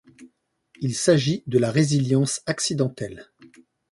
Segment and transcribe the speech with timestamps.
[0.79, 3.27] Il s’agit de la résilience accidentelle.